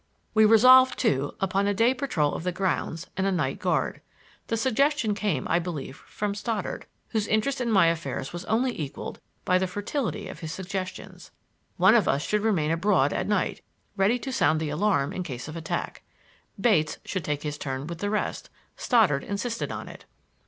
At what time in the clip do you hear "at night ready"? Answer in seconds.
13.13-14.17